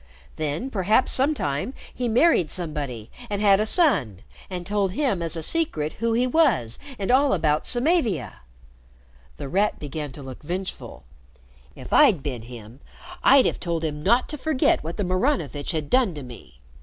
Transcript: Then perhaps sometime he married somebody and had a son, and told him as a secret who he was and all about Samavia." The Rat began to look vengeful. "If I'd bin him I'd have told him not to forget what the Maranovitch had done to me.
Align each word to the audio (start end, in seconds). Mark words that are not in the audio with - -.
Then 0.35 0.71
perhaps 0.71 1.11
sometime 1.11 1.75
he 1.93 2.07
married 2.09 2.49
somebody 2.49 3.11
and 3.29 3.39
had 3.39 3.59
a 3.59 3.67
son, 3.67 4.23
and 4.49 4.65
told 4.65 4.93
him 4.93 5.21
as 5.21 5.35
a 5.35 5.43
secret 5.43 5.93
who 5.99 6.13
he 6.13 6.25
was 6.25 6.79
and 6.97 7.11
all 7.11 7.33
about 7.33 7.67
Samavia." 7.67 8.37
The 9.37 9.47
Rat 9.47 9.77
began 9.77 10.11
to 10.13 10.23
look 10.23 10.41
vengeful. 10.41 11.03
"If 11.75 11.93
I'd 11.93 12.23
bin 12.23 12.41
him 12.41 12.79
I'd 13.23 13.45
have 13.45 13.59
told 13.59 13.83
him 13.85 14.01
not 14.01 14.27
to 14.29 14.39
forget 14.39 14.83
what 14.83 14.97
the 14.97 15.03
Maranovitch 15.03 15.71
had 15.71 15.87
done 15.87 16.15
to 16.15 16.23
me. 16.23 16.61